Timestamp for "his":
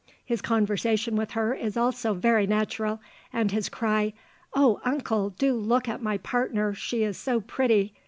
0.25-0.41, 3.51-3.69